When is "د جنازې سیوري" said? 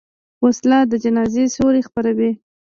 0.91-1.81